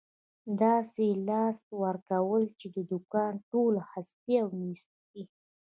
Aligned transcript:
داسې 0.61 1.05
له 1.13 1.17
لاسه 1.27 1.69
ورکوې، 1.83 2.45
چې 2.59 2.67
د 2.75 2.77
دوکان 2.91 3.33
ټول 3.51 3.73
هست 3.89 4.17
او 4.41 4.49
نیست. 4.59 4.91